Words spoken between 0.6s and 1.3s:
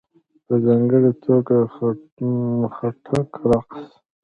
ځانګړې